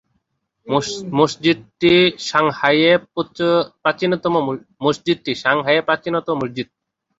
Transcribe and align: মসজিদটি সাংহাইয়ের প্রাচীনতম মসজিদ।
মসজিদটি 1.17 1.93
সাংহাইয়ের 2.29 2.97
প্রাচীনতম 3.83 4.33
মসজিদ। 6.37 6.67